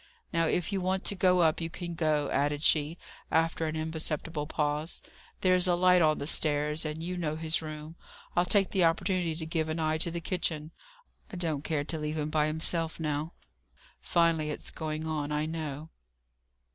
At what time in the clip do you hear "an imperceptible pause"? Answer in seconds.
3.67-5.03